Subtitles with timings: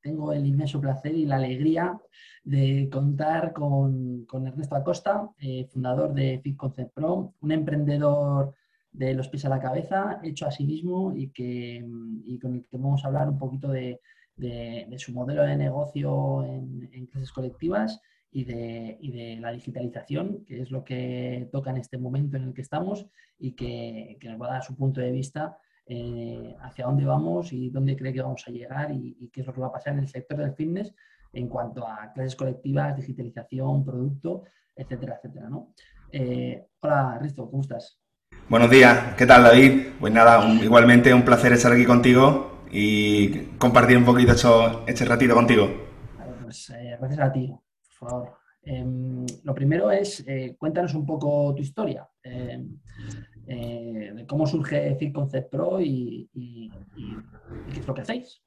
[0.00, 1.98] tengo el inmenso placer y la alegría
[2.44, 8.54] de contar con, Ernesto Acosta, eh, fundador de Fit Concept Pro, un emprendedor
[8.92, 11.84] de los pies a la cabeza, hecho a sí mismo y, que,
[12.40, 14.00] con el que vamos a hablar un poquito de,
[14.96, 21.48] su modelo de negocio en, clases colectivas y de, la digitalización, que es lo que
[21.52, 23.06] toca en este momento en el que estamos
[23.38, 25.58] y que nos va a dar su punto de vista
[25.90, 29.54] eh, hacia dónde vamos y dónde cree que vamos a llegar y, qué es lo
[29.54, 30.94] que va a pasar en el sector del fitness
[31.32, 34.42] en cuanto a clases colectivas, digitalización, producto,
[34.76, 35.48] etcétera, etcétera.
[35.48, 35.72] ¿no?
[36.12, 37.98] Eh, hola, Risto, ¿cómo estás?
[38.50, 39.94] Buenos días, ¿qué tal David?
[39.98, 44.32] Pues nada, igualmente un placer estar aquí contigo y compartir un poquito
[44.86, 45.68] este ratito contigo.
[46.42, 47.50] pues eh, gracias a ti,
[47.98, 48.32] por favor.
[48.62, 50.22] Em, lo primero es,
[50.58, 52.06] cuéntanos un poco tu historia.
[53.50, 56.28] Eh, de cómo surge Fit Concept Pro y,
[57.72, 58.42] qué es lo que hacéis.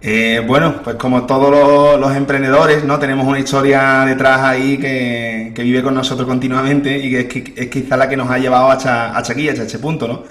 [0.00, 3.00] Eh, bueno, pues como todos los, emprendedores, ¿no?
[3.00, 8.08] Tenemos una historia detrás ahí que, vive con nosotros continuamente y que es, quizá la
[8.08, 10.22] que nos ha llevado hasta, aquí, hasta este punto, ¿no?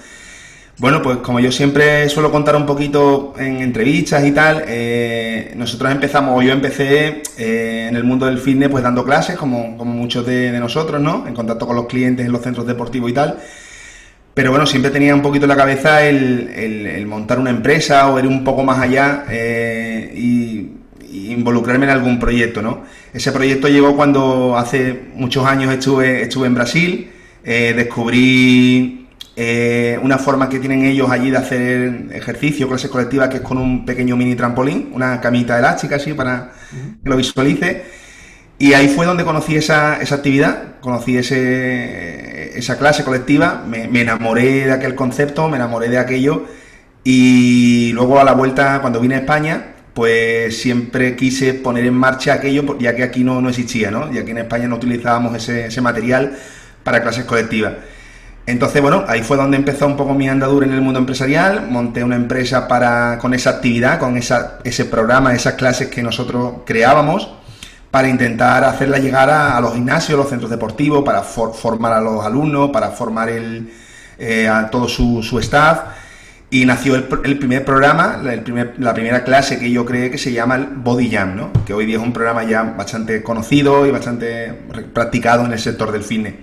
[0.78, 5.92] Bueno, pues como yo siempre suelo contar un poquito en entrevistas y tal, eh, nosotros
[5.92, 10.24] empezamos, o yo empecé en el mundo del fitness pues dando clases, como, como muchos
[10.24, 11.26] de, de, nosotros, ¿no?
[11.26, 13.38] En contacto con los clientes en los centros deportivos y tal.
[14.34, 18.26] Pero bueno, siempre tenía un poquito en la cabeza el, montar una empresa o ir
[18.26, 20.68] un poco más allá eh, y,
[21.32, 22.84] involucrarme en algún proyecto, ¿no?
[23.12, 27.10] Ese proyecto llegó cuando hace muchos años estuve, estuve en Brasil,
[27.44, 33.36] eh, descubrí eh, una forma que tienen ellos allí de hacer ejercicio, clases colectivas, que
[33.36, 36.52] es con un pequeño mini trampolín, una camita elástica así para
[37.02, 38.01] que lo visualice.
[38.58, 44.66] Y ahí fue donde conocí esa, esa actividad, conocí ese, esa clase colectiva, me, enamoré
[44.66, 46.46] de aquel concepto, me enamoré de aquello
[47.04, 52.34] y luego a la vuelta, cuando vine a España, pues siempre quise poner en marcha
[52.34, 54.12] aquello, ya que aquí no, no existía, ¿no?
[54.12, 56.38] Ya que en España no utilizábamos ese, ese material
[56.84, 57.74] para clases colectivas.
[58.46, 62.02] Entonces, bueno, ahí fue donde empezó un poco mi andadura en el mundo empresarial, monté
[62.02, 67.30] una empresa para, con esa actividad, con esa, ese programa, esas clases que nosotros creábamos
[67.92, 72.70] para intentar hacerla llegar a, los gimnasios, los centros deportivos, para formar a los alumnos,
[72.70, 73.70] para formar el,
[74.18, 75.80] eh, a todo su, su, staff.
[76.48, 78.18] Y nació el, primer programa,
[78.78, 81.50] la primera clase que yo creé que se llama el Body Jam, ¿no?
[81.66, 84.54] que hoy día es un programa ya bastante conocido y bastante
[84.94, 86.34] practicado en el sector del fitness.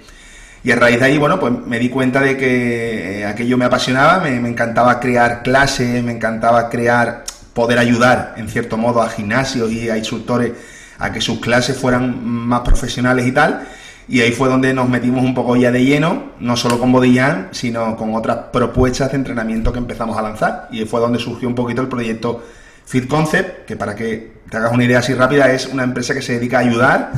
[0.64, 3.66] Y a raíz de ahí, bueno, pues me di cuenta de que eh, aquello me
[3.66, 7.24] apasionaba, me, me encantaba crear clases, me encantaba crear,
[7.54, 10.52] poder ayudar en cierto modo a gimnasios y a instructores
[11.00, 13.68] a que sus clases fueran más profesionales y tal.
[14.08, 17.50] Y ahí fue donde nos metimos un poco ya de lleno, no solo con Bodillán,
[17.52, 20.68] sino con otras propuestas de entrenamiento que empezamos a lanzar.
[20.72, 22.44] Y fue donde surgió un poquito el proyecto
[22.86, 26.24] Fit Concept, que para que te hagas una idea así rápida, es una empresa que
[26.24, 27.12] se dedica a ayudar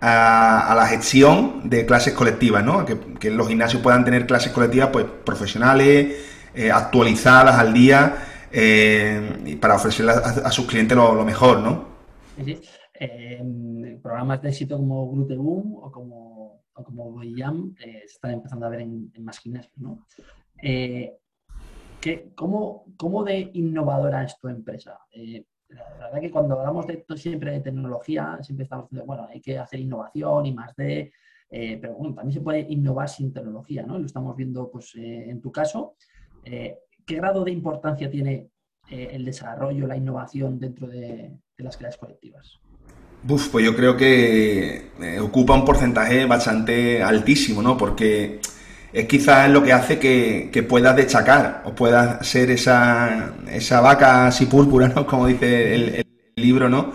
[0.00, 2.86] a, la gestión de clases colectivas, ¿no?
[2.86, 6.14] Que, los gimnasios puedan tener clases colectivas pues profesionales,
[6.54, 8.14] eh, actualizadas al día,
[8.52, 11.86] eh, para ofrecerles a, sus clientes lo, lo mejor, ¿no?
[14.02, 18.80] Programas de éxito como Boom o como, o como eh, se están empezando a ver
[18.80, 19.76] en, más gimnasios.
[19.78, 20.06] ¿no?
[20.62, 21.16] Eh,
[22.34, 24.98] cómo, ¿Cómo de innovadora es tu empresa?
[25.10, 29.40] Eh, la verdad que cuando hablamos de siempre de tecnología, siempre estamos diciendo, bueno, hay
[29.40, 31.12] que hacer innovación y más de,
[31.50, 33.98] pero bueno, también se puede innovar sin tecnología, ¿no?
[33.98, 35.96] Lo estamos viendo pues, en tu caso.
[36.44, 38.48] ¿Qué grado de importancia tiene
[38.88, 42.60] el desarrollo, la innovación dentro de las clases colectivas?
[43.28, 47.76] Uf, pues yo creo que eh, ocupa un porcentaje bastante altísimo, ¿no?
[47.76, 48.40] Porque
[48.92, 54.28] es quizás lo que hace que, que puedas destacar o puedas ser esa, esa vaca
[54.28, 55.06] así púrpura, ¿no?
[55.06, 56.06] Como dice el,
[56.36, 56.92] libro, ¿no?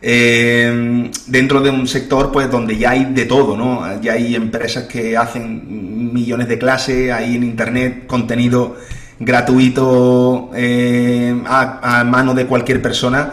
[0.00, 4.00] Eh, dentro de un sector pues donde ya hay de todo, ¿no?
[4.00, 8.76] Ya hay empresas que hacen millones de clases, hay en internet contenido
[9.20, 13.32] gratuito eh, a, a mano de cualquier persona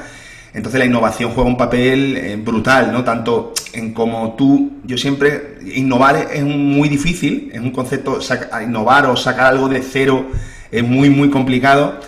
[0.56, 3.04] entonces la innovación juega un papel eh, brutal, ¿no?
[3.04, 8.20] Tanto en como tú, yo siempre, innovar es muy difícil, es un concepto,
[8.64, 10.28] innovar o sacar algo de cero
[10.72, 12.00] es muy, muy complicado,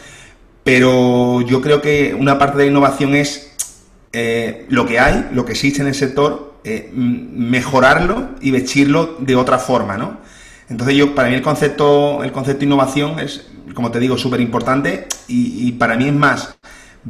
[0.64, 3.52] pero yo creo que una parte de la innovación es
[4.14, 9.36] eh, lo que hay, lo que existe en el sector, eh, mejorarlo y vestirlo de
[9.36, 10.20] otra forma, ¿no?
[10.70, 14.40] Entonces yo, para mí el concepto, el concepto de innovación es, como te digo, súper
[14.40, 16.58] importante y, y para mí es más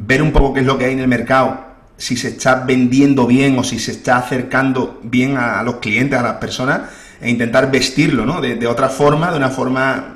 [0.06, 1.58] ver un poco qué es lo que hay en el mercado,
[1.96, 6.22] si se está vendiendo bien o si se está acercando bien a, los clientes, a
[6.22, 6.82] las personas,
[7.20, 8.40] e intentar vestirlo ¿no?
[8.40, 10.14] de, otra forma, de una forma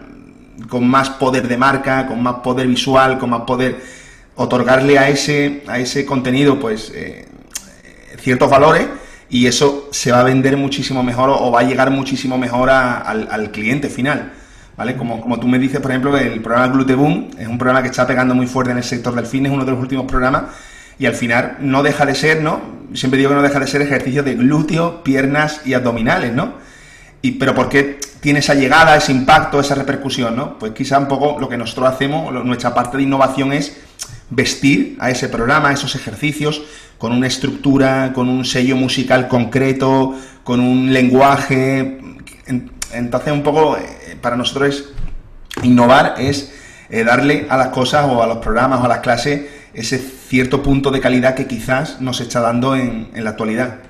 [0.69, 3.81] con más poder de marca, con más poder visual, con más poder
[4.37, 7.27] otorgarle a ese, a ese contenido pues eh,
[8.19, 8.87] ciertos valores
[9.29, 13.51] y eso se va a vender muchísimo mejor o, va a llegar muchísimo mejor al,
[13.51, 14.33] cliente final.
[14.77, 14.97] ¿Vale?
[14.97, 18.07] Como, como tú me dices, por ejemplo, el programa Gluteboom es un programa que está
[18.07, 20.45] pegando muy fuerte en el sector del fitness, uno de los últimos programas,
[20.99, 22.61] y al final no deja de ser, ¿no?
[22.95, 26.55] Siempre digo que no deja de ser ejercicio de glúteos, piernas y abdominales, ¿no?
[27.21, 30.59] Y, pero ¿por qué tiene esa llegada, ese impacto, esa repercusión, ¿no?
[30.59, 33.77] Pues quizá un poco lo que nosotros hacemos, nuestra parte de innovación es
[34.31, 36.63] vestir a ese programa, a esos ejercicios,
[36.99, 40.15] con una estructura, con un sello musical concreto,
[40.45, 41.99] con un lenguaje.
[42.93, 48.23] Entonces, un poco eh, para nosotros es innovar, es eh, darle a las cosas o
[48.23, 52.21] a los programas o a las clases ese cierto punto de calidad que quizás nos
[52.21, 53.81] está dando en, la actualidad.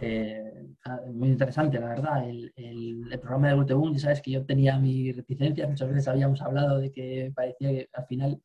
[0.00, 0.42] Eh,
[0.84, 2.28] ah, muy interesante, la verdad.
[2.28, 2.52] El,
[3.20, 6.90] programa de UTU, ya sabes que yo tenía mi reticencia, muchas veces habíamos hablado de
[6.90, 8.40] que parecía que al final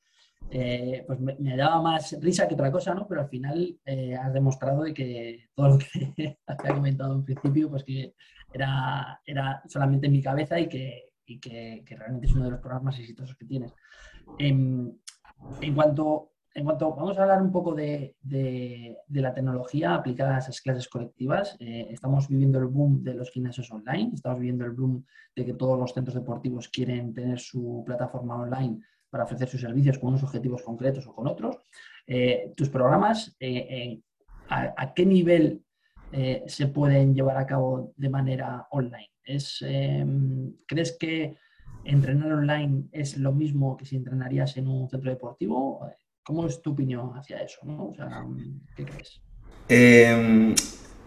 [0.51, 3.07] eh, pues me, daba más risa que otra cosa, ¿no?
[3.07, 7.69] Pero al final eh, has demostrado de que todo lo que había comentado en principio,
[7.69, 8.13] pues que
[8.53, 12.59] era, era solamente en mi cabeza y, que, y que, realmente es uno de los
[12.59, 13.73] programas más exitosos que tienes.
[14.37, 14.99] En,
[15.61, 20.39] en, cuanto, en cuanto, vamos a hablar un poco de, de, la tecnología aplicada a
[20.39, 21.57] esas clases colectivas.
[21.59, 25.03] Eh, estamos viviendo el boom de los gimnasios online, estamos viviendo el boom
[25.35, 29.97] de que todos los centros deportivos quieren tener su plataforma online para ofrecer sus servicios
[29.97, 31.57] con unos objetivos concretos o con otros.
[32.07, 33.99] Eh, tus programas, eh,
[34.49, 35.63] a, qué nivel
[36.11, 39.11] eh, se pueden llevar a cabo de manera online?
[39.23, 41.37] ¿Es, em, ¿Crees que
[41.83, 45.87] entrenar online es lo mismo que si entrenarías en un centro deportivo?
[46.23, 47.61] ¿Cómo es tu opinión hacia eso?
[48.75, 49.21] ¿Qué crees?
[49.67, 50.53] Em,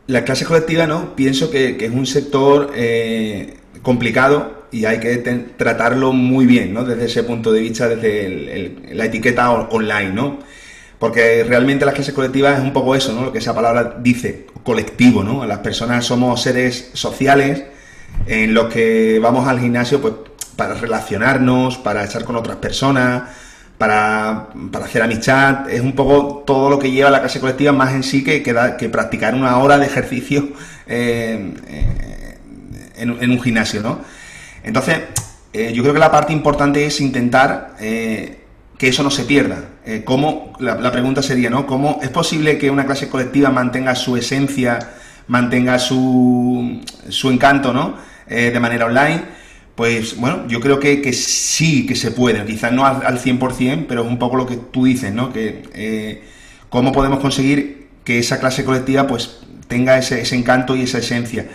[0.08, 1.14] la clase colectiva, ¿no?
[1.14, 2.72] Pienso que, que es un sector
[3.82, 5.16] complicado y hay que
[5.56, 6.84] tratarlo muy bien, ¿no?
[6.84, 10.38] Desde ese punto de vista, desde la etiqueta online, ¿no?
[10.98, 13.26] Porque realmente la clase colectiva es un poco eso, ¿no?
[13.26, 15.46] Lo que esa palabra dice, colectivo, ¿no?
[15.46, 17.64] Las personas somos seres sociales
[18.26, 20.14] en los que vamos al gimnasio pues
[20.56, 23.22] para relacionarnos, para estar con otras personas,
[23.78, 24.48] para,
[24.82, 25.70] hacer amistad.
[25.70, 28.88] Es un poco todo lo que lleva la clase colectiva más en sí que, que,
[28.88, 30.48] practicar una hora de ejercicio
[30.88, 32.38] eh, eh,
[32.96, 34.00] en, en un gimnasio, ¿no?
[34.68, 35.00] Entonces,
[35.54, 38.44] eh, yo creo que la parte importante es intentar eh,
[38.76, 39.64] que eso no se pierda.
[39.86, 41.66] Eh, ¿cómo, la, pregunta sería, ¿no?
[41.66, 44.78] ¿Cómo es posible que una clase colectiva mantenga su esencia,
[45.26, 48.06] mantenga su, su encanto, ¿no?
[48.28, 49.22] de manera online.
[49.74, 54.06] Pues bueno, yo creo que, sí que se puede, quizás no al, 100%, pero es
[54.06, 55.32] un poco lo que tú dices, ¿no?
[55.32, 56.22] Que
[56.68, 61.46] cómo podemos conseguir que esa clase colectiva pues tenga ese, ese encanto y esa esencia.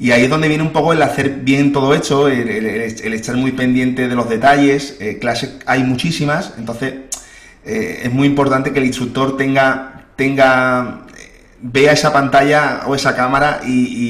[0.00, 3.52] Y ahí es donde viene un poco el hacer bien todo hecho, el, estar muy
[3.52, 4.96] pendiente de los detalles.
[4.98, 6.94] Eh, clases hay muchísimas, entonces
[7.66, 11.02] eh, es muy importante que el instructor tenga, tenga
[11.60, 14.06] vea esa pantalla o esa cámara y,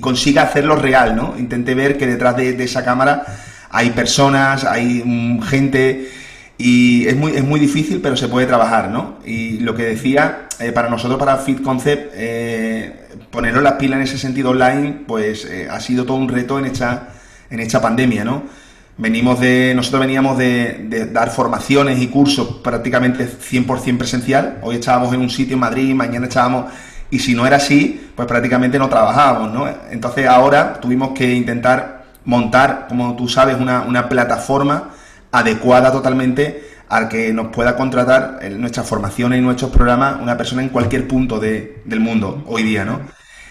[0.00, 1.34] consiga hacerlo real, ¿no?
[1.38, 3.24] Intente ver que detrás de, de esa cámara
[3.70, 6.10] hay personas, hay mm, gente
[6.64, 9.18] y es muy, es muy difícil, pero se puede trabajar, ¿no?
[9.26, 14.16] Y lo que decía, eh, para nosotros, para Fit Concept, eh, las pilas en ese
[14.16, 17.10] sentido online, pues eh, ha sido todo un reto en esta,
[17.50, 18.44] en esta pandemia, ¿no?
[18.96, 24.60] Venimos de, nosotros veníamos de, dar formaciones y cursos prácticamente 100% presencial.
[24.62, 26.72] Hoy estábamos en un sitio en Madrid, mañana estábamos...
[27.10, 29.68] Y si no era así, pues prácticamente no trabajábamos, ¿no?
[29.90, 34.94] Entonces ahora tuvimos que intentar montar, como tú sabes, una, una plataforma
[35.34, 40.62] adecuada totalmente al que nos pueda contratar en nuestras formaciones y nuestros programas una persona
[40.62, 43.00] en cualquier punto de, del mundo hoy día, ¿no?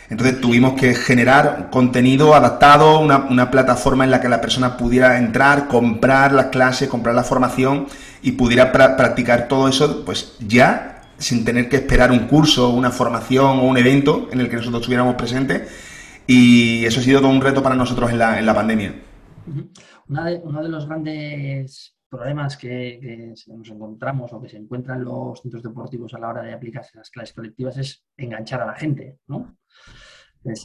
[0.09, 5.67] Entonces tuvimos que generar contenido adaptado, una, plataforma en la que la persona pudiera entrar,
[5.67, 7.87] comprar las clases, comprar la formación
[8.21, 13.59] y pudiera practicar todo eso, pues ya, sin tener que esperar un curso, una formación
[13.59, 15.63] o un evento en el que nosotros estuviéramos presentes.
[16.27, 18.93] Y eso ha sido todo un reto para nosotros en la, en la pandemia
[20.07, 26.13] uno de los grandes problemas que, nos encontramos o que se encuentran los centros deportivos
[26.13, 29.57] a la hora de aplicarse las clases colectivas es enganchar a la gente, ¿no?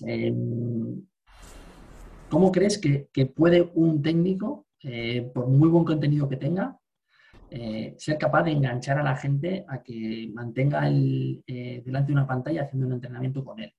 [0.07, 1.03] Em,
[2.29, 6.79] ¿Cómo crees que, puede un técnico, eh, por muy buen contenido que tenga,
[7.51, 12.13] eh, ser capaz de enganchar a la gente a que mantenga el, eh, delante de
[12.13, 13.73] una pantalla haciendo un entrenamiento con él?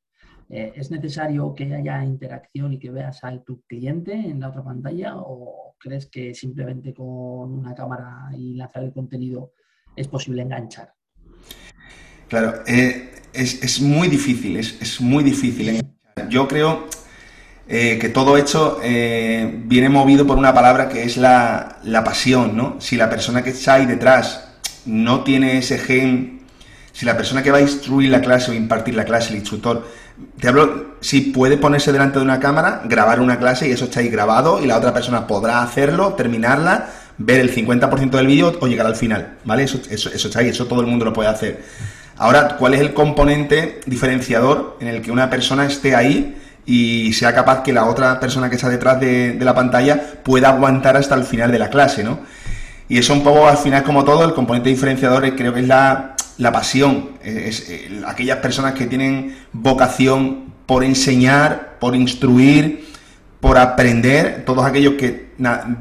[0.50, 4.64] Eh, ¿Es necesario que haya interacción y que veas a tu cliente en la otra
[4.64, 9.54] pantalla o crees que simplemente con una cámara y lanzar el contenido
[9.96, 10.94] es posible enganchar?
[12.28, 15.84] Claro, eh, es, muy difícil, es, muy difícil.
[16.30, 16.88] Yo creo,
[17.68, 22.56] eh, que todo esto eh, viene movido por una palabra que es la, la, pasión,
[22.56, 22.82] ¿no?
[22.82, 26.42] Si la persona que está ahí detrás no tiene ese gen,
[26.92, 29.88] si la persona que va a instruir la clase o impartir la clase, el instructor,
[30.40, 34.00] te hablo, si puede ponerse delante de una cámara, grabar una clase y eso está
[34.00, 38.68] ahí grabado y la otra persona podrá hacerlo, terminarla, ver el 50% del vídeo o
[38.68, 39.64] llegar al final, ¿vale?
[39.64, 41.64] Eso, eso, eso está ahí, eso todo el mundo lo puede hacer.
[42.18, 47.34] Ahora, ¿cuál es el componente diferenciador en el que una persona esté ahí y sea
[47.34, 51.24] capaz que la otra persona que está detrás de, la pantalla pueda aguantar hasta el
[51.24, 52.20] final de la clase, ¿no?
[52.88, 56.16] Y eso un poco al final como todo, el componente diferenciador creo que es la,
[56.52, 57.70] pasión, es,
[58.08, 62.88] aquellas personas que tienen vocación por enseñar, por instruir,
[63.40, 65.30] por aprender, todos aquellos que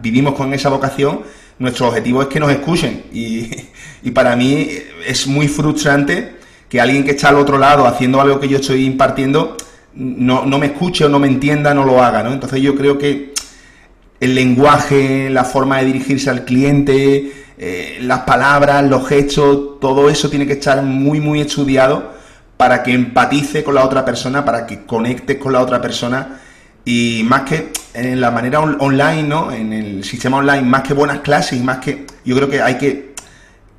[0.02, 1.22] vivimos con esa vocación,
[1.58, 3.50] nuestro objetivo es que nos escuchen y,
[4.02, 4.68] y para mí
[5.06, 6.36] es muy frustrante
[6.68, 9.56] que alguien que está al otro lado haciendo algo que yo estoy impartiendo
[9.94, 12.32] no, no me escuche o no me entienda, no lo haga, ¿no?
[12.32, 13.32] Entonces yo creo que
[14.20, 20.30] el lenguaje, la forma de dirigirse al cliente, eh, las palabras, los gestos, todo eso
[20.30, 22.12] tiene que estar muy, muy estudiado
[22.56, 26.40] para que empatice con la otra persona, para que conectes con la otra persona
[26.84, 29.52] y más que en la manera online, ¿no?
[29.52, 33.14] En el sistema online, más que buenas clases más que yo creo que hay que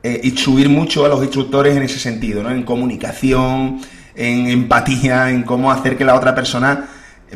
[0.03, 2.51] eh, instruir mucho a los instructores en ese sentido, ¿no?
[2.51, 3.81] En comunicación,
[4.15, 6.88] en empatía, en cómo hacer que la otra persona,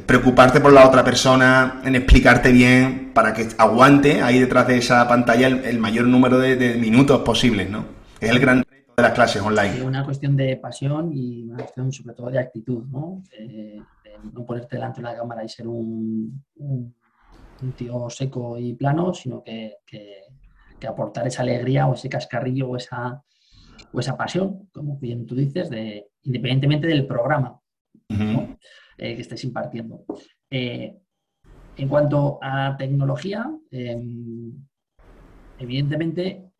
[0.01, 5.07] preocuparte por la otra persona, en explicarte bien, para que aguante ahí detrás de esa
[5.07, 7.85] pantalla el, mayor número de, minutos posibles, ¿no?
[8.19, 9.77] Es el gran reto de las clases online.
[9.77, 13.23] Es una cuestión de pasión y una cuestión sobre todo de actitud, ¿no?
[13.37, 13.79] Eh,
[14.33, 16.93] no ponerte delante de la cámara y ser un, un,
[17.75, 20.23] tío seco y plano, sino que, que,
[20.87, 23.23] aportar esa alegría o ese cascarrillo o esa,
[23.93, 27.57] o esa pasión, como bien tú dices, de, independientemente del programa
[28.97, 30.05] eh, que estés impartiendo.
[30.49, 30.99] Eh,
[31.75, 34.53] en cuanto a tecnología, em,
[35.57, 36.51] evidentemente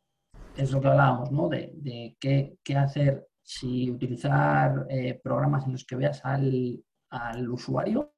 [0.58, 1.48] es lo que hablábamos, ¿no?
[1.50, 6.84] De, qué, hacer, si utilizar eh, programas en los que veas al,
[7.50, 8.14] usuario.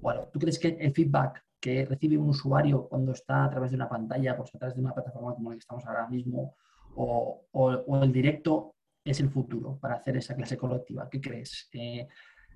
[0.00, 3.76] Bueno, ¿tú crees que el feedback que recibe un usuario cuando está a través de
[3.76, 6.54] una pantalla, pues a través de una plataforma como la que estamos ahora mismo,
[6.94, 11.08] o el directo, es el futuro para hacer esa clase colectiva?
[11.10, 11.68] ¿Qué crees?
[11.72, 12.06] Eh,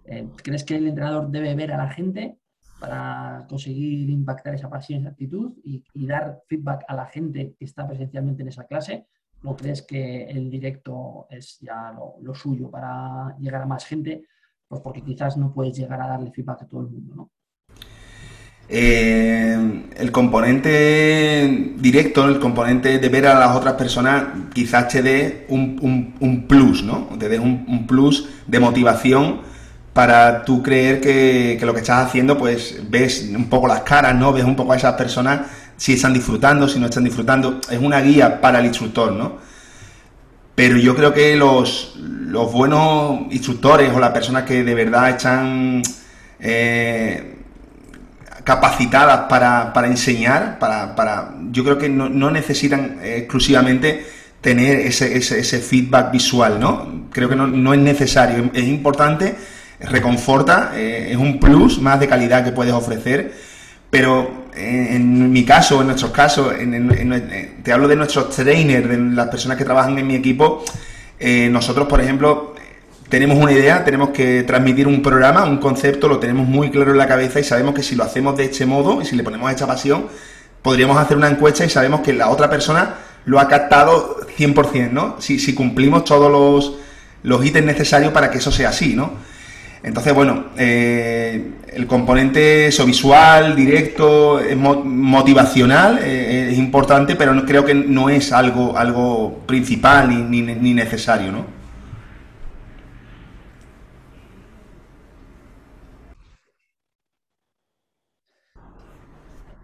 [0.09, 2.39] eh, ¿Crees que el entrenador debe ver a la gente
[2.79, 7.87] para conseguir impactar esa pasión, esa actitud y, dar feedback a la gente que está
[7.87, 9.07] presencialmente en esa clase?
[9.45, 14.25] ¿O crees que el directo es ya lo, suyo para llegar a más gente?
[14.69, 17.31] Pues porque quizás no puedes llegar a darle feedback a todo el mundo, ¿no?
[18.69, 25.47] Eh, el componente directo, el componente de ver a las otras personas, quizás te dé
[25.49, 27.09] un, plus, ¿no?
[27.19, 29.43] Te dé un, plus de motivación
[29.97, 34.31] para tú creer que, lo que estás haciendo, pues ves un poco las caras, ¿no?
[34.31, 35.41] Ves un poco a esas personas
[35.75, 37.63] si están disfrutando, si no están disfrutando.
[37.71, 39.39] Es una guía para el instructor, ¿no?
[40.55, 41.99] Pero yo creo que los,
[42.53, 45.81] buenos instructores o las personas que de verdad están
[46.41, 47.39] eh,
[48.45, 54.05] capacitadas para, para enseñar, para, yo creo que no, necesitan exclusivamente
[54.43, 57.07] tener ese, feedback visual, ¿no?
[57.11, 62.45] Creo que no es necesario, es importante, reconforta, eh, es un plus más de calidad
[62.45, 63.33] que puedes ofrecer,
[63.91, 69.29] pero en, mi caso, en nuestros casos, en, te hablo de nuestros trainers, de las
[69.29, 70.65] personas que trabajan en mi equipo,
[71.19, 72.55] eh, nosotros, por ejemplo,
[73.09, 76.99] tenemos una idea, tenemos que transmitir un programa, un concepto, lo tenemos muy claro en
[76.99, 79.51] la cabeza y sabemos que si lo hacemos de este modo y si le ponemos
[79.51, 80.09] esta pasión,
[80.63, 85.17] podríamos hacer una encuesta y sabemos que la otra persona lo ha captado 100%, ¿no?
[85.21, 86.79] Si, si cumplimos todos los,
[87.23, 89.13] los ítems necesarios para que eso sea así, ¿no?
[89.87, 97.65] Entonces, bueno, eh, el componente eso, visual, directo, es motivacional, eh, es importante, pero creo
[97.65, 101.47] que no es algo, algo principal ni, ni, ni necesario, ¿no?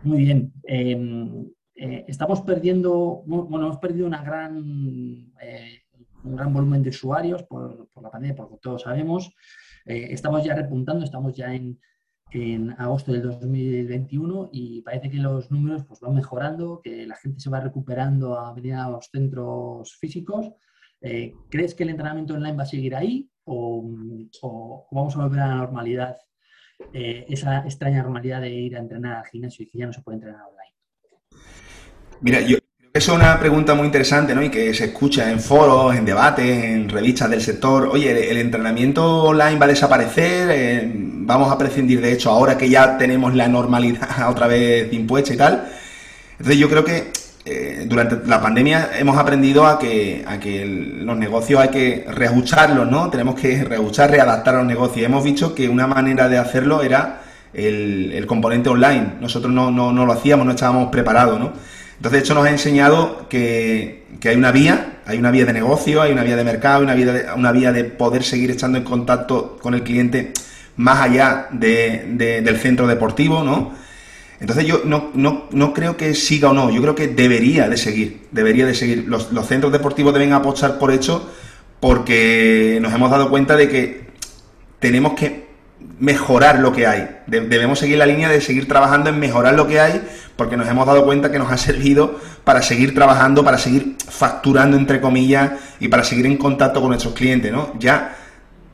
[0.05, 0.52] Muy bien.
[0.64, 5.83] Em, eh, estamos perdiendo, bueno, hemos perdido una gran, eh,
[6.25, 9.33] un gran volumen de usuarios por, la pandemia, porque todos sabemos.
[9.87, 11.79] Eh, estamos ya repuntando, estamos ya en,
[12.79, 17.51] agosto del 2021 y parece que los números pues, van mejorando, que la gente se
[17.51, 20.51] va recuperando a venir a los centros físicos.
[21.51, 23.83] ¿Crees que el entrenamiento online va a seguir ahí o,
[24.91, 26.17] vamos a volver a la normalidad
[26.93, 30.03] eh, esa extraña normalidad de ir a entrenar al gimnasio y que ya no se
[30.03, 30.73] puede entrenar online?
[32.21, 32.59] Mira, yo
[32.95, 34.43] es una pregunta muy interesante, ¿no?
[34.43, 37.89] Y que se escucha en foros, en debates, en revistas del sector.
[37.91, 40.51] Oye, ¿el entrenamiento online va a desaparecer?
[40.51, 45.33] Eh, ¿Vamos a prescindir de hecho ahora que ya tenemos la normalidad otra vez impuesta
[45.33, 45.69] y tal?
[46.33, 47.13] Entonces yo creo que
[47.47, 52.91] eh, durante la pandemia hemos aprendido a que, a que los negocios hay que reajustarlos,
[52.91, 53.09] ¿no?
[53.09, 55.07] Tenemos que reajustar, readaptar los negocios.
[55.07, 57.23] Hemos visto que una manera de hacerlo era
[57.55, 59.15] el, componente online.
[59.19, 61.53] Nosotros no, no, no lo hacíamos, no estábamos preparados, ¿no?
[61.97, 66.13] Entonces, esto nos ha enseñado que, hay una vía, hay una vía de negocio, hay
[66.13, 69.59] una vía de mercado, una vía de, una vía de poder seguir estando en contacto
[69.61, 70.33] con el cliente
[70.77, 73.75] más allá del centro deportivo, ¿no?
[74.41, 78.67] Entonces yo no, creo que siga o no, yo creo que debería de seguir, debería
[78.67, 79.05] de seguir.
[79.07, 81.31] Los, los centros deportivos deben apostar por hecho
[81.79, 84.07] porque nos hemos dado cuenta de que
[84.81, 85.42] tenemos que
[85.99, 87.09] mejorar lo que hay.
[87.27, 90.03] debemos seguir la línea de seguir trabajando en mejorar lo que hay,
[90.37, 94.77] porque nos hemos dado cuenta que nos ha servido para seguir trabajando, para seguir facturando,
[94.77, 97.73] entre comillas, y para seguir en contacto con nuestros clientes, ¿no?
[97.79, 98.17] Ya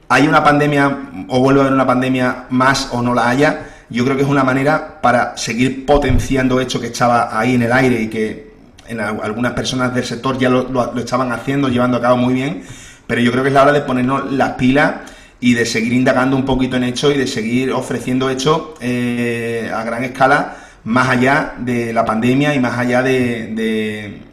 [0.09, 4.05] hay una pandemia, o vuelve a haber una pandemia más o no la haya, yo
[4.05, 8.01] creo que es una manera para seguir potenciando esto que estaba ahí en el aire
[8.01, 8.49] y que
[8.87, 12.63] en algunas personas del sector ya lo, lo estaban haciendo, llevando a cabo muy bien,
[13.07, 14.95] pero yo creo que es la hora de ponernos las pilas
[15.41, 19.85] y de seguir indagando un poquito en hecho y de seguir ofreciendo hecho eh, a
[19.85, 23.53] gran escala más allá de la pandemia y más allá de,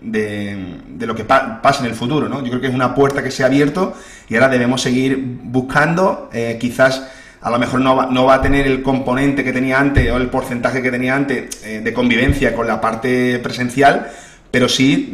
[0.01, 2.29] de, lo que pasa en el futuro.
[2.29, 2.41] ¿no?
[2.43, 3.93] Yo creo que es una puerta que se ha abierto
[4.29, 7.07] y ahora debemos seguir buscando, eh, quizás
[7.41, 10.17] a lo mejor no va, no va, a tener el componente que tenía antes o
[10.17, 14.09] el porcentaje que tenía antes eh, de convivencia con la parte presencial,
[14.49, 15.13] pero sí,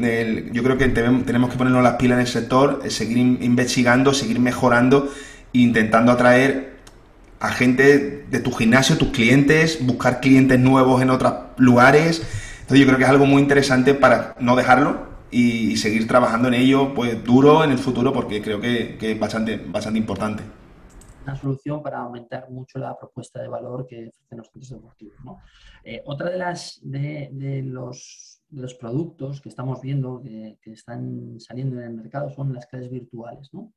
[0.52, 5.10] yo creo que tenemos que ponernos las pilas en el sector, seguir investigando, seguir mejorando
[5.54, 6.72] intentando atraer
[7.40, 12.20] a gente de tu gimnasio, tus clientes, buscar clientes nuevos en otros lugares.
[12.62, 16.54] Entonces yo creo que es algo muy interesante para no dejarlo y seguir trabajando en
[16.54, 20.44] ello pues duro en el futuro porque creo que, es bastante, bastante importante.
[21.24, 25.38] Una solución para aumentar mucho la propuesta de valor que ofrecen los centros deportivos.
[25.84, 31.80] Eh, otra de, las, de, los, los, productos que estamos viendo que, que, están saliendo
[31.80, 33.50] en el mercado son las clases virtuales.
[33.54, 33.72] ¿no?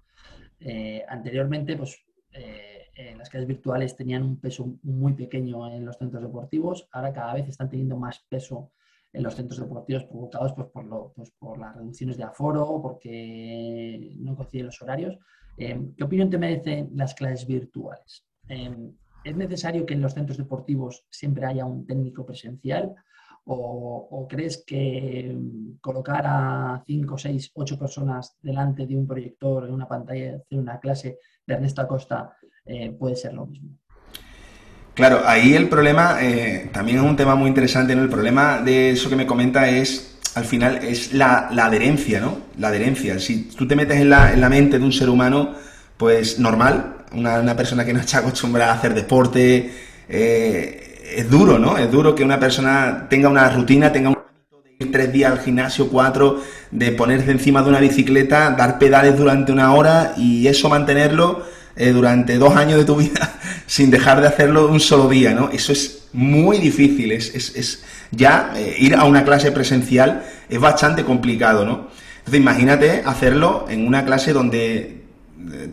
[0.61, 1.99] Eh, anteriormente, pues
[2.33, 7.35] eh, las clases virtuales tenían un peso muy pequeño en los centros deportivos, ahora cada
[7.35, 8.71] vez están teniendo más peso
[9.13, 14.13] en los centros deportivos provocados pues, por, lo, pues, por las reducciones de aforo, porque
[14.19, 15.19] no coinciden los horarios.
[15.57, 18.27] Eh, ¿Qué opinión te merecen las clases virtuales?
[18.49, 22.95] ¿Es necesario que en los centros deportivos siempre haya un técnico presencial
[23.47, 29.75] o, crees que mm, colocar a 5, 6, 8 personas delante de un proyector en
[29.75, 33.79] una pantalla hacer una clase de Ernesto Acosta eh, puede ser lo mismo?
[34.95, 38.03] Claro, ahí el problema eh, también es un tema muy interesante, ¿no?
[38.03, 42.39] El problema de eso que me comenta es, al final, es la, adherencia, ¿no?
[42.59, 43.19] La adherencia.
[43.19, 45.55] Si tú te metes en la, en la mente de un ser humano,
[45.97, 49.73] pues normal, una, una persona que no está acostumbrada a hacer deporte,
[50.09, 51.77] eh, es duro, ¿no?
[51.77, 54.15] Es duro que una persona tenga una rutina, tenga un
[54.65, 59.17] de ir tres días al gimnasio, cuatro, de ponerse encima de una bicicleta, dar pedales
[59.17, 61.45] durante una hora y eso mantenerlo
[61.77, 63.35] eh, durante dos años de tu vida
[63.67, 65.51] sin dejar de hacerlo un solo día, ¿no?
[65.51, 71.05] Eso es muy difícil, es, es, ya eh, ir a una clase presencial es bastante
[71.05, 71.89] complicado, ¿no?
[72.19, 75.04] Entonces imagínate hacerlo en una clase donde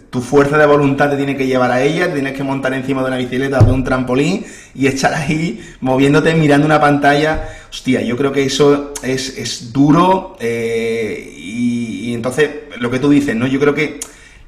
[0.09, 3.07] tu fuerza de voluntad te tiene que llevar a ella, tienes que montar encima de
[3.07, 7.47] una bicicleta o de un trampolín y estar ahí moviéndote, mirando una pantalla.
[7.69, 13.47] Hostia, yo creo que eso es, duro eh, y, entonces lo que tú dices, ¿no?
[13.47, 13.99] Yo creo que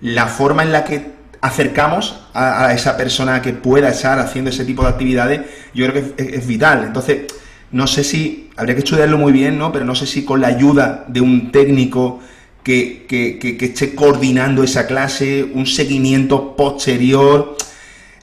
[0.02, 4.84] la forma en la que acercamos a, esa persona que pueda estar haciendo ese tipo
[4.84, 5.42] de actividades,
[5.74, 6.84] yo creo que es vital.
[6.86, 7.24] Entonces,
[7.72, 9.72] no sé si, habría que estudiarlo muy bien, ¿no?
[9.72, 12.20] Pero no sé si con la ayuda de un técnico
[12.64, 17.58] que, que, esté coordinando esa clase, un seguimiento posterior,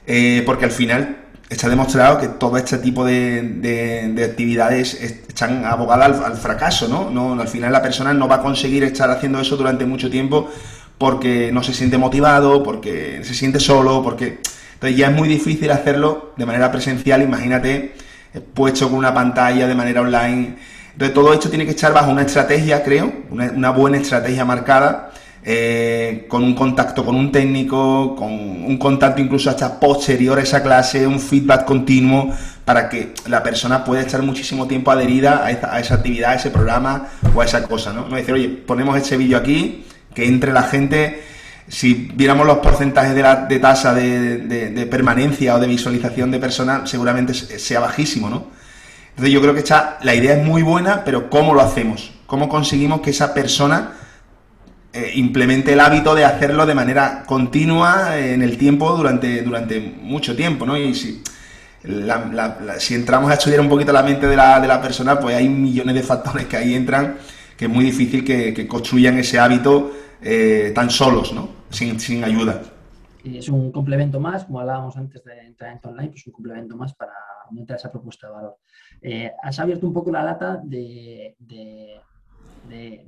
[0.07, 1.17] eh, porque al final
[1.49, 7.09] está demostrado que todo este tipo de, actividades están abogadas al, fracaso, ¿no?
[7.09, 7.39] ¿no?
[7.39, 10.49] Al final la persona no va a conseguir estar haciendo eso durante mucho tiempo
[10.97, 14.39] porque no se siente motivado, porque se siente solo, porque...
[14.73, 17.93] Entonces ya es muy difícil hacerlo de manera presencial, imagínate,
[18.55, 20.57] puesto con una pantalla de manera online
[20.93, 25.11] entonces, todo esto tiene que estar bajo una estrategia, creo, una, buena estrategia marcada,
[25.43, 30.61] eh, con un contacto con un técnico, con un contacto incluso hasta posterior a esa
[30.61, 32.31] clase, un feedback continuo,
[32.65, 37.07] para que la persona pueda estar muchísimo tiempo adherida a esa, actividad, a ese programa
[37.33, 38.07] o a esa cosa, ¿no?
[38.07, 41.23] No decir, oye, ponemos este vídeo aquí, que entre la gente,
[41.69, 46.39] si viéramos los porcentajes de, la, de tasa de, de permanencia o de visualización de
[46.39, 48.60] personas, seguramente sea bajísimo, ¿no?
[49.11, 52.11] Entonces yo creo que está, la idea es muy buena, pero ¿cómo lo hacemos?
[52.31, 53.91] cómo conseguimos que esa persona
[54.93, 60.33] eh, implemente el hábito de hacerlo de manera continua en el tiempo durante, durante mucho
[60.33, 60.77] tiempo, ¿no?
[60.77, 61.21] Y si,
[62.95, 65.93] entramos a estudiar un poquito la mente de la, de la, persona, pues hay millones
[65.93, 67.17] de factores que ahí entran
[67.57, 71.49] que es muy difícil que, construyan ese hábito eh, tan solos, ¿no?
[71.69, 72.61] Sin, sin ayuda.
[73.25, 76.93] Es un complemento más, como hablábamos antes de entrar en online, pues un complemento más
[76.93, 77.11] para
[77.51, 78.57] aumentar esa propuesta de valor.
[79.01, 82.01] Eh, has abierto un poco la lata de, de,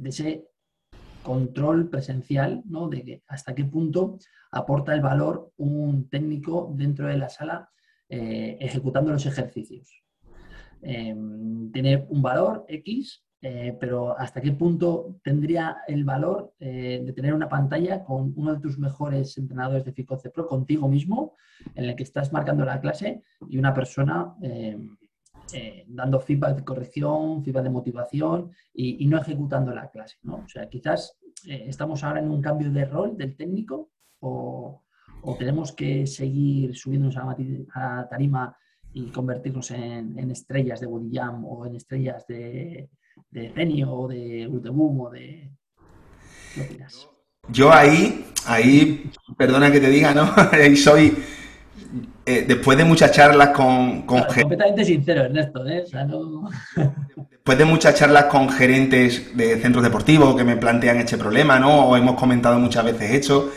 [0.04, 0.46] ese
[1.24, 2.90] control presencial, ¿no?
[2.90, 4.18] De que hasta qué punto
[4.52, 7.70] aporta el valor un técnico dentro de la sala
[8.10, 9.90] eh, ejecutando los ejercicios.
[10.82, 17.12] Em, tiene un valor X, eh, pero hasta qué punto tendría el valor eh, de
[17.12, 21.36] tener una pantalla con uno de tus mejores entrenadores de FICOCE Pro, contigo mismo,
[21.76, 24.96] en el que estás marcando la clase y una persona em,
[25.88, 30.16] dando feedback de corrección, feedback de motivación y, no ejecutando la clase.
[30.24, 30.36] ¿no?
[30.36, 34.80] O sea, quizás eh, estamos ahora en un cambio de rol del técnico o,
[35.38, 37.36] tenemos que seguir subiéndonos a
[37.76, 38.58] la tarima
[38.94, 42.90] y convertirnos en, estrellas de Body Jam o en estrellas de,
[43.32, 45.50] de o de Uteboom o de...
[47.50, 50.32] Yo ahí, ahí, perdona que te diga, ¿no?
[50.52, 51.16] ahí soy
[52.26, 54.04] eh, después de muchas charlas con...
[54.04, 55.84] con completamente sincero, Ernesto, ¿eh?
[57.30, 61.88] después de muchas charlas con gerentes de centros deportivos que me plantean este problema, ¿no?
[61.88, 63.52] O hemos comentado muchas veces esto,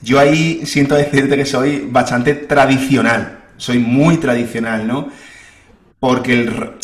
[0.00, 5.08] yo ahí siento decirte que soy bastante tradicional, soy muy tradicional, ¿no?
[5.98, 6.76] Porque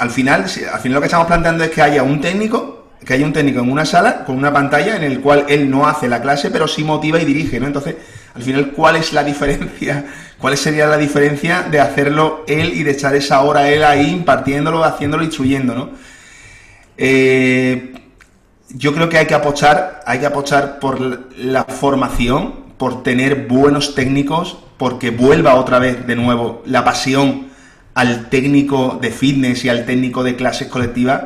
[0.00, 3.26] al final, al final lo que estamos planteando es que haya un técnico, que haya
[3.26, 6.22] un técnico en una sala con una pantalla en el cual él no hace la
[6.22, 7.66] clase, pero sí motiva y dirige, ¿no?
[7.66, 7.96] Entonces,
[8.34, 10.06] al final, ¿cuál es la diferencia?
[10.38, 14.84] ¿Cuál sería la diferencia de hacerlo él y de echar esa hora él ahí impartiéndolo,
[14.84, 15.90] haciéndolo, instruyendo, ¿no?
[16.96, 17.92] Eh,
[18.70, 23.94] yo creo que hay que apostar, hay que apostar por la formación, por tener buenos
[23.94, 27.49] técnicos, porque vuelva otra vez de nuevo la pasión
[27.94, 31.22] al técnico de fitness y al técnico de clases colectivas,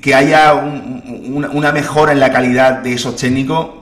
[0.00, 3.80] que haya una mejora en la calidad de esos técnicos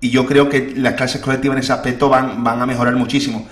[0.00, 3.46] y yo creo que las clases colectivas en ese aspecto van, van a mejorar muchísimo.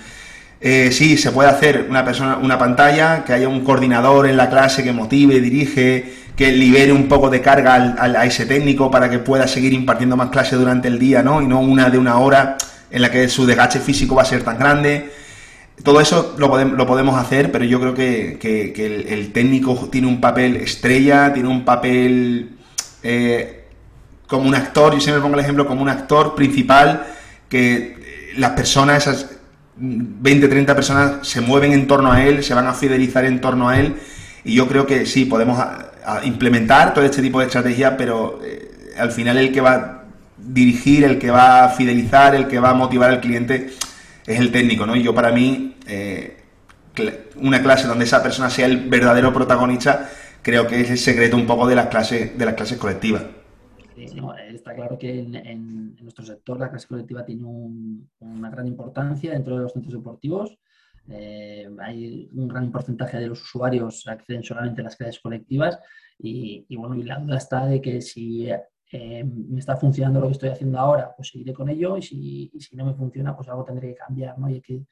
[0.61, 4.49] Eh, sí, se puede hacer una persona, una pantalla, que haya un coordinador en la
[4.49, 9.09] clase que motive, dirige, que libere un poco de carga al, a ese técnico para
[9.09, 11.41] que pueda seguir impartiendo más clases durante el día, ¿no?
[11.41, 12.57] Y no una de una hora
[12.89, 15.11] en la que su desgaste físico va a ser tan grande.
[15.83, 20.21] Todo eso lo, podemos, lo podemos hacer, pero yo creo que, el, técnico tiene un
[20.21, 22.51] papel estrella, tiene un papel
[23.03, 23.65] eh,
[24.27, 27.05] como un actor, yo siempre pongo el ejemplo como un actor principal,
[27.49, 29.31] que las personas, esas
[29.77, 33.69] 20, 30 personas se mueven en torno a él, se van a fidelizar en torno
[33.69, 33.95] a él,
[34.43, 35.61] y yo creo que sí, podemos
[36.23, 40.03] implementar todo este tipo de estrategias, pero eh, al final el que va a
[40.37, 43.71] dirigir, el que va a fidelizar, el que va a motivar al cliente
[44.25, 44.95] es el técnico, ¿no?
[44.95, 46.37] Y yo para mí, eh,
[47.37, 50.09] una clase donde esa persona sea el verdadero protagonista,
[50.41, 53.23] creo que es el secreto un poco de las clases, de las clases colectivas
[54.65, 59.63] está claro que en, nuestro sector la clase colectiva tiene una gran importancia dentro de
[59.63, 60.57] los centros deportivos.
[61.07, 65.77] Eh, hay un gran porcentaje de los usuarios acceden solamente a las clases colectivas
[66.17, 68.47] y, bueno, y la duda está de que si
[68.91, 72.75] eh, me está funcionando lo que estoy haciendo ahora, pues seguiré con ello y si,
[72.75, 74.49] no me funciona, pues algo tendré que cambiar, ¿no?
[74.49, 74.85] Y, que,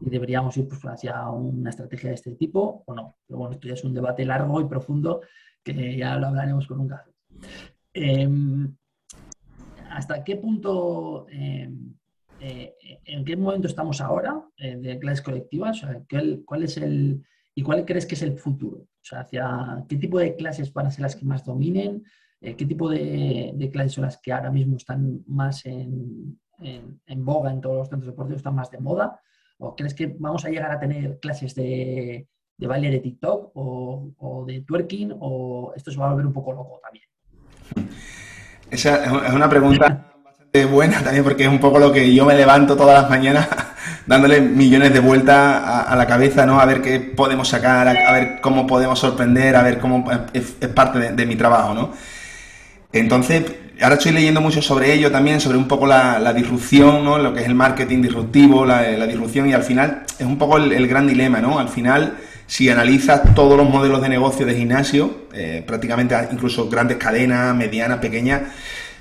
[0.00, 3.16] deberíamos ir pues, hacia una estrategia de este tipo o no.
[3.26, 5.22] Pero bueno, esto ya es un debate largo y profundo
[5.62, 7.10] que ya lo hablaremos con un café.
[7.92, 8.76] Em,
[9.90, 11.94] ¿Hasta qué punto, em,
[12.40, 15.84] eh, en qué momento estamos ahora eh, de clases colectivas?
[16.44, 17.24] ¿cuál, es el,
[17.54, 18.78] ¿Y cuál crees que es el futuro?
[18.78, 22.04] O sea, hacia qué tipo de clases van a ser las que más dominen?
[22.40, 26.38] Eh, ¿Qué tipo de, clases son las que ahora mismo están más en,
[27.16, 29.20] boga en todos los centros deportivos, están más de moda?
[29.58, 34.44] ¿O crees que vamos a llegar a tener clases de, baile de TikTok o, o,
[34.44, 35.16] de twerking?
[35.18, 37.08] ¿O esto se va a volver un poco loco también?
[38.70, 42.34] Esa es una pregunta bastante buena también porque es un poco lo que yo me
[42.34, 43.48] levanto todas las mañanas
[44.06, 46.60] dándole millones de vueltas a, la cabeza, ¿no?
[46.60, 51.12] A ver qué podemos sacar, a, ver cómo podemos sorprender, a ver cómo es, parte
[51.12, 51.92] de, mi trabajo, ¿no?
[52.92, 53.44] Entonces,
[53.80, 57.18] ahora estoy leyendo mucho sobre ello también, sobre un poco la, disrupción, ¿no?
[57.18, 60.86] Lo que es el marketing disruptivo, la, disrupción y al final es un poco el,
[60.86, 61.58] gran dilema, ¿no?
[61.58, 66.96] Al final si analizas todos los modelos de negocio de gimnasio, eh, prácticamente incluso grandes
[66.96, 68.40] cadenas, medianas, pequeñas,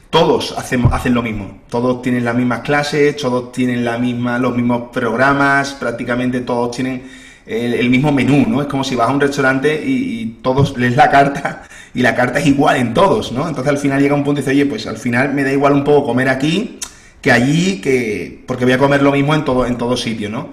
[0.09, 1.59] todos hacen, hacen lo mismo.
[1.69, 7.03] Todos tienen las mismas clases, todos tienen la misma, los mismos programas, prácticamente todos tienen
[7.45, 8.61] el, mismo menú, ¿no?
[8.61, 11.63] Es como si vas a un restaurante y, todos lees la carta
[11.97, 13.47] y la carta es igual en todos, ¿no?
[13.47, 15.73] Entonces al final llega un punto y dice, oye, pues al final me da igual
[15.73, 16.77] un poco comer aquí
[17.23, 20.49] que allí, que porque voy a comer lo mismo en todo, en todo sitio, ¿no?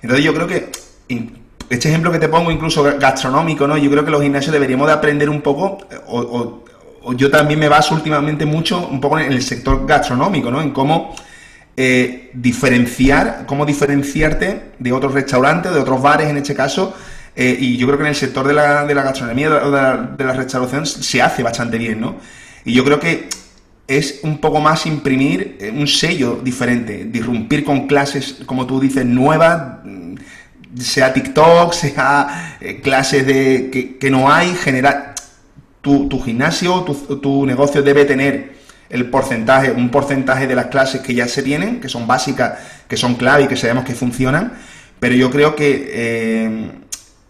[0.00, 0.70] Entonces yo creo que
[1.68, 3.76] este ejemplo que te pongo, incluso gastronómico, ¿no?
[3.76, 6.62] Yo creo que los gimnasios deberíamos de aprender un poco, o,
[7.16, 10.62] yo también me baso últimamente mucho un poco en el sector gastronómico, ¿no?
[10.62, 11.16] En cómo
[11.76, 16.94] eh, diferenciar, cómo diferenciarte de otros restaurantes, de otros bares en este caso,
[17.36, 19.82] eh, y yo creo que en el sector de la, de la gastronomía o de
[19.82, 22.16] la, de restauración se hace bastante bien, ¿no?
[22.64, 23.28] Y yo creo que
[23.86, 29.04] es un poco más imprimir eh, un sello diferente, disrumpir con clases, como tú dices,
[29.04, 29.80] nuevas,
[30.78, 35.14] sea TikTok, sea eh, clases de que, no hay, generar
[35.82, 38.56] tu, tu gimnasio, tu, tu, negocio debe tener
[38.88, 42.96] el porcentaje, un porcentaje de las clases que ya se tienen, que son básicas, que
[42.96, 44.54] son clave y que sabemos que funcionan,
[44.98, 46.85] pero yo creo que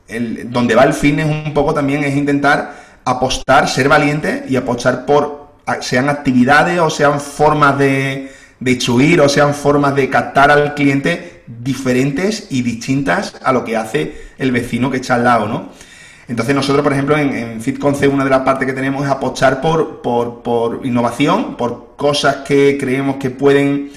[0.09, 5.49] donde va el fitness un poco también es intentar apostar, ser valiente y apostar por,
[5.81, 12.49] sean actividades o sean formas de, de o sean formas de captar al cliente diferentes
[12.51, 15.71] y distintas a lo que hace el vecino que está al lado, ¿no?
[16.29, 19.61] Entonces nosotros, por ejemplo, en, en FitConce una de las partes que tenemos es apostar
[19.61, 23.93] por, por, innovación, por cosas que creemos que pueden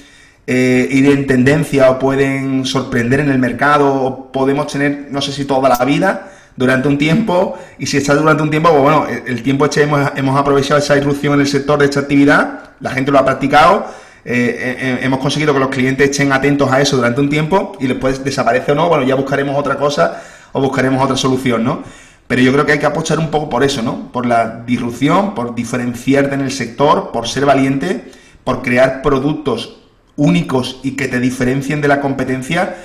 [0.52, 5.30] eh, ir en tendencia o pueden sorprender en el mercado o podemos tener, no sé
[5.30, 9.06] si toda la vida, durante un tiempo y si está durante un tiempo, pues bueno,
[9.06, 12.90] el, tiempo este hemos, hemos aprovechado esa irrupción en el sector de esta actividad, la
[12.90, 13.86] gente lo ha practicado
[14.24, 17.86] eh, eh, hemos conseguido que los clientes estén atentos a eso durante un tiempo y
[17.86, 21.82] después desaparece o no, bueno, ya buscaremos otra cosa o buscaremos otra solución, ¿no?
[22.26, 24.12] Pero yo creo que hay que apostar un poco por eso, ¿no?
[24.12, 28.10] Por la disrupción, por diferenciarte en el sector, por ser valiente,
[28.44, 29.79] por crear productos
[30.20, 32.76] únicos y que te diferencien de la competencia.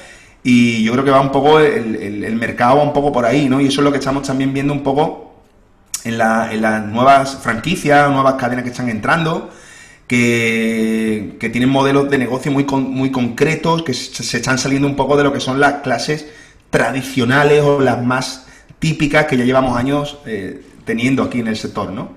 [0.44, 3.60] Y yo creo que va un poco, el, mercado va un poco por ahí, ¿no?
[3.62, 5.44] Y eso es lo que estamos también viendo un poco
[6.04, 9.50] en, en las nuevas franquicias, nuevas cadenas que están entrando
[10.08, 15.24] que, tienen modelos de negocio muy, muy concretos, que se, están saliendo un poco de
[15.24, 16.32] lo que son las clases
[16.70, 18.48] tradicionales o las más
[18.80, 22.14] típicas que ya llevamos años eh, teniendo aquí en el sector, ¿no?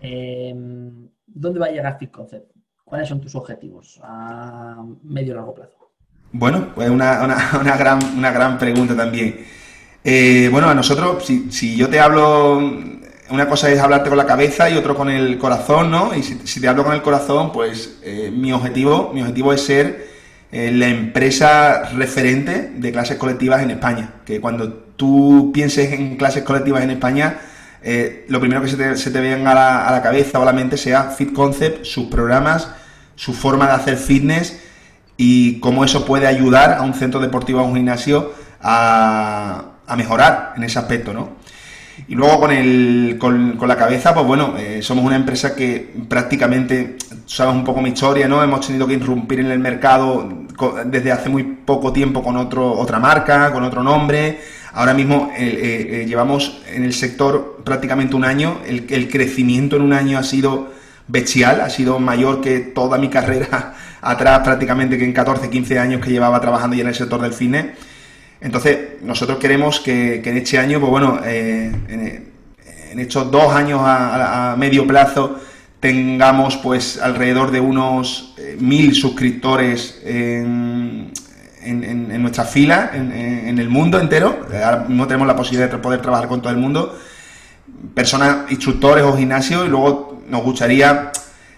[0.00, 2.51] Em, ¿Dónde va a llegar FitConcept?
[2.92, 5.78] ¿Cuáles son tus objetivos a medio y largo plazo?
[6.30, 7.22] Bueno, pues una,
[7.58, 9.46] una, gran, una gran pregunta también.
[10.04, 12.58] Eh, bueno, a nosotros, si, si yo te hablo
[13.30, 16.14] una cosa es hablarte con la cabeza y otro con el corazón, ¿no?
[16.14, 20.08] Y si, te hablo con el corazón, pues eh, mi objetivo, mi objetivo es ser
[20.52, 24.16] eh, la empresa referente de clases colectivas en España.
[24.26, 27.40] Que cuando tú pienses en clases colectivas en España,
[28.28, 30.44] lo primero que se te, se te venga a la, a la, cabeza o a
[30.44, 32.68] la mente sea Fit Concept, sus programas,
[33.22, 34.58] su forma de hacer fitness
[35.16, 40.54] y cómo eso puede ayudar a un centro deportivo, a un gimnasio, a, a mejorar
[40.56, 41.30] en ese aspecto, ¿no?
[42.08, 46.96] Y luego con, el, con, la cabeza, pues bueno, eh, somos una empresa que prácticamente,
[47.26, 48.42] sabes un poco mi historia, ¿no?
[48.42, 50.28] Hemos tenido que irrumpir en el mercado
[50.86, 54.40] desde hace muy poco tiempo con otro, otra marca, con otro nombre.
[54.72, 58.58] Ahora mismo eh, eh, llevamos en el sector prácticamente un año.
[58.66, 60.81] El crecimiento en un año ha sido
[61.12, 66.00] bestial, ha sido mayor que toda mi carrera atrás prácticamente que en 14, 15 años
[66.00, 67.74] que llevaba trabajando ya en el sector del cine.
[68.40, 74.54] Entonces, nosotros queremos que, en este año, pues bueno, eh, en, estos dos años a,
[74.58, 75.38] medio plazo,
[75.80, 81.12] tengamos pues alrededor de unos eh, mil suscriptores en,
[82.20, 84.46] nuestra fila, en, el mundo entero.
[84.52, 86.98] Ahora mismo tenemos la posibilidad de poder trabajar con todo el mundo,
[87.94, 91.12] personas, instructores o gimnasios, y luego nos gustaría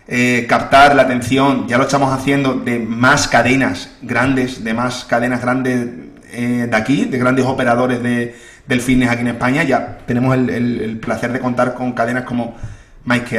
[0.06, 5.40] eh, captar la atención, ya lo estamos haciendo, de más cadenas grandes, de más cadenas
[5.40, 5.88] grandes
[6.32, 8.34] eh, de aquí, de grandes operadores de,
[8.66, 9.62] del fitness aquí en España.
[9.62, 12.54] Ya tenemos el, placer de contar con cadenas como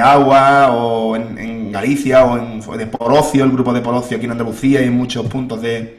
[0.01, 4.81] Agua o en, Galicia o en de Porocio, el grupo de Porocio aquí en Andalucía
[4.81, 5.97] y en muchos puntos de,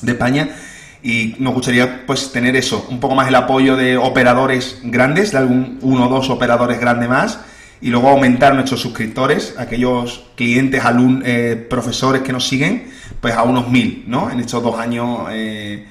[0.00, 0.48] de España
[1.02, 5.38] y nos gustaría pues tener eso, un poco más el apoyo de operadores grandes, de
[5.38, 7.40] algún uno o dos operadores grandes más,
[7.82, 12.90] y luego aumentar nuestros suscriptores, aquellos clientes, alumnos, eh, profesores que nos siguen,
[13.20, 14.30] pues a unos mil, ¿no?
[14.30, 15.86] En estos dos años eh,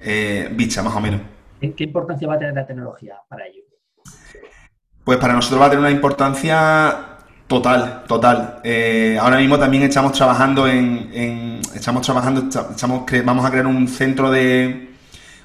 [0.00, 1.20] eh, bicha, más o menos.
[1.60, 3.62] ¿Qué importancia va a tener la tecnología para ello?
[5.04, 7.14] Pues para nosotros va a tener una importancia
[7.46, 8.60] total, total.
[8.64, 14.30] Eh, ahora mismo también estamos trabajando en, estamos trabajando, estamos, vamos a crear un centro
[14.30, 14.94] de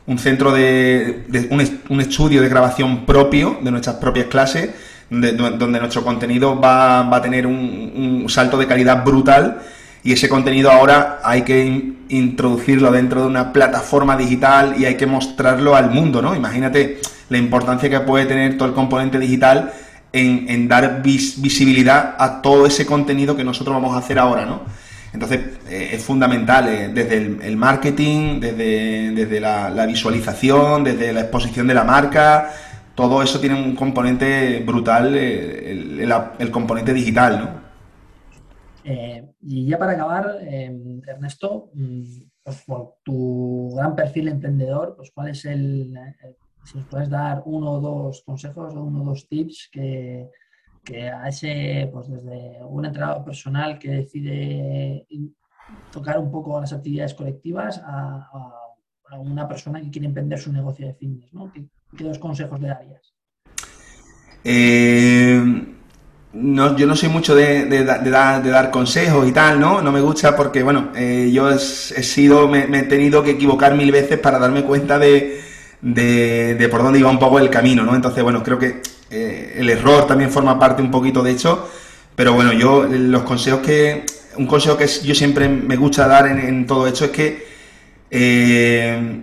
[0.08, 4.72] un centro de, un, estudio de grabación propio de nuestras propias clases,
[5.10, 9.60] donde, nuestro contenido va, a tener un, salto de calidad brutal
[10.04, 15.06] y ese contenido ahora hay que introducirlo dentro de una plataforma digital y hay que
[15.06, 16.36] mostrarlo al mundo, ¿no?
[16.36, 19.74] Imagínate la importancia que puede tener todo el componente digital
[20.14, 24.62] en, dar visibilidad a todo ese contenido que nosotros vamos a hacer ahora, ¿no?
[25.12, 31.68] Entonces eh, es fundamental eh, desde el, marketing, desde, desde la, visualización, desde la exposición
[31.68, 32.52] de la marca,
[33.00, 35.72] todo eso tiene un componente brutal, eh,
[36.38, 37.70] el, componente digital, ¿no?
[39.42, 42.04] y ya para acabar, Ernesto, mm,
[42.44, 45.94] pues por tu gran perfil emprendedor, pues cuál es el,
[46.66, 50.30] si nos puedes dar uno o dos consejos o uno o dos tips que,
[51.14, 55.08] a ese, pues desde un entrenador personal que decide
[55.92, 58.30] tocar un poco las actividades colectivas a,
[59.20, 61.52] una persona que quiere emprender su negocio de fitness, ¿no?
[61.52, 63.02] ¿Qué, dos consejos le darías?
[64.44, 65.66] Eh,
[66.34, 69.82] no, yo no soy mucho de, dar, consejos y tal, ¿no?
[69.82, 73.92] No me gusta porque, bueno, eh, yo he, sido, me, he tenido que equivocar mil
[73.92, 75.42] veces para darme cuenta de,
[75.82, 77.96] de, por dónde iba un poco el camino, ¿no?
[77.96, 81.70] Entonces, bueno, creo que eh, el error también forma parte un poquito de hecho,
[82.16, 84.06] pero bueno, yo los consejos que,
[84.38, 87.48] un consejo que yo siempre me gusta dar en, todo esto es que
[88.12, 89.22] eh,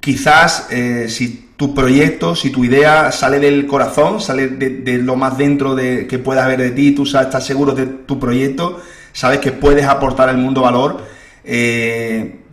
[0.00, 5.38] quizás eh, si tu proyecto, si tu idea sale del corazón, sale de, lo más
[5.38, 8.80] dentro de que pueda haber de ti, tú sabes, estás seguro de tu proyecto,
[9.12, 11.02] sabes que puedes aportar al mundo valor,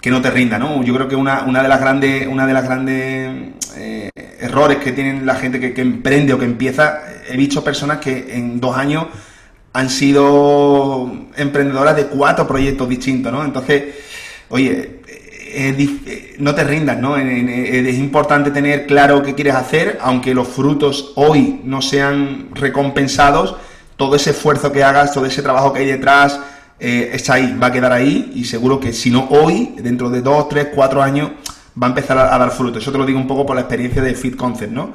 [0.02, 0.84] que no te rinda, ¿no?
[0.84, 4.10] Yo creo que una, una de las grandes, una de las grandes eh,
[4.40, 8.60] errores que tienen la gente que, emprende o que empieza, he visto personas que en
[8.60, 9.06] dos años
[9.74, 13.46] han sido emprendedoras de cuatro proyectos distintos, ¿no?
[13.46, 13.84] Entonces,
[14.50, 15.01] oye,
[16.40, 17.18] no te rindas, ¿no?
[17.18, 23.56] Es importante tener claro qué quieres hacer, aunque los frutos hoy no sean recompensados,
[23.98, 26.40] todo ese esfuerzo que hagas, todo ese trabajo que hay detrás,
[26.80, 30.24] eh, está ahí, va a quedar ahí y seguro que si no hoy, dentro de
[30.24, 31.30] dos, tres, cuatro años,
[31.82, 32.82] va a empezar a, dar frutos.
[32.82, 34.94] Eso te lo digo un poco por la experiencia de Fit Concept, ¿no?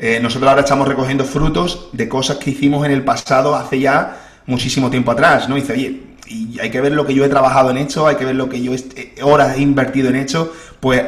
[0.00, 4.16] Eh, nosotros ahora estamos recogiendo frutos de cosas que hicimos en el pasado hace ya
[4.46, 5.56] muchísimo tiempo atrás, ¿no?
[5.56, 8.16] Y dice, oye, y hay que ver lo que yo he trabajado en hecho, hay
[8.16, 11.02] que ver lo que yo he, horas he invertido en hecho, pues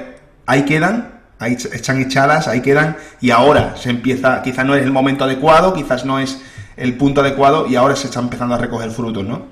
[0.47, 4.93] ahí quedan, ahí están echadas, ahí quedan, y ahora se empieza, quizás no es el
[4.93, 6.41] momento adecuado, quizás no es
[6.77, 9.47] el punto adecuado, y ahora se está empezando a recoger frutos, ¿no?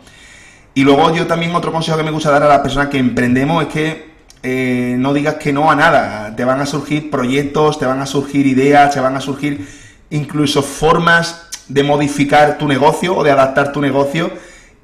[0.75, 3.65] Y luego yo también otro consejo que me gusta dar a las personas que emprendemos
[3.65, 4.09] es que
[4.43, 6.35] eh, no digas que no a nada.
[6.37, 9.67] Te van a surgir proyectos, te van a surgir ideas, te van a surgir
[10.11, 14.31] incluso formas de modificar tu negocio o de adaptar tu negocio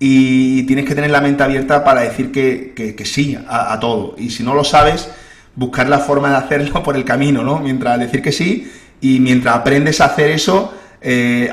[0.07, 4.15] y tienes que tener la mente abierta para decir que, sí a, todo.
[4.19, 5.09] Y si no lo sabes,
[5.55, 7.59] buscar la forma de hacerlo por el camino, ¿no?
[7.59, 11.51] Mientras decir que sí y mientras aprendes a hacer eso, eh,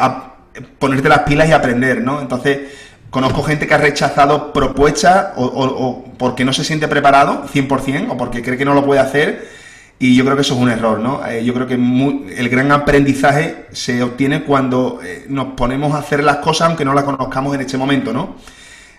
[0.77, 2.19] ponerte las pilas y aprender, ¿no?
[2.19, 2.59] Entonces,
[3.09, 8.41] Conozco gente que ha rechazado propuestas o, porque no se siente preparado 100% o porque
[8.41, 9.49] cree que no lo puede hacer
[10.01, 11.23] y yo creo que eso es un error, ¿no?
[11.27, 16.23] Eh, yo creo que el gran aprendizaje se obtiene cuando eh, nos ponemos a hacer
[16.23, 18.37] las cosas aunque no las conozcamos en este momento, ¿no?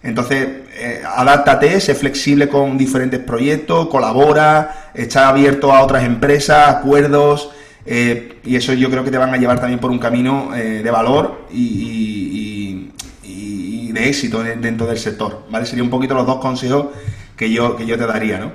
[0.04, 7.50] Entonces, eh, adáptate, sé flexible con diferentes proyectos, colabora, está abierto a otras empresas, acuerdos,
[7.84, 11.48] y eso yo creo que te van a llevar también por un camino de valor
[11.52, 12.92] y,
[13.92, 15.66] de éxito dentro del sector, ¿vale?
[15.66, 16.86] Serían un poquito los dos consejos
[17.36, 18.52] que yo, que yo te daría, ¿no?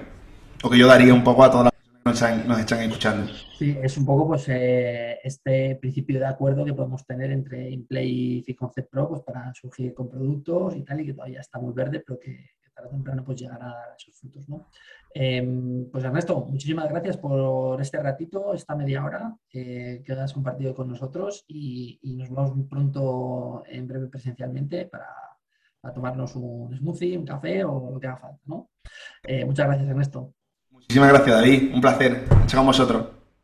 [0.63, 1.76] O que yo daría un poco a todas las
[2.07, 3.31] nos están, escuchando.
[3.57, 8.43] Sí, es un poco pues eh, este principio de acuerdo que podemos tener entre Inplay
[8.45, 11.73] y Concept Pro pues, para surgir con productos y tal, y que todavía está muy
[11.73, 14.67] verde, pero que, que tarde o temprano pues llegará a esos frutos, ¿no?
[15.13, 20.87] Em, pues Ernesto, muchísimas gracias por este ratito, esta media hora que has compartido con
[20.87, 25.07] nosotros y, nos vemos muy pronto en breve presencialmente para,
[25.93, 28.41] tomarnos un smoothie, un café o lo que haga falta.
[28.45, 28.69] ¿no?
[29.23, 30.33] Eh, muchas gracias Ernesto.
[30.89, 32.23] Muchísimas gracias David, un placer.
[32.45, 33.16] Chao con vosotros.